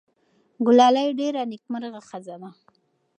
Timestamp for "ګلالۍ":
0.65-1.07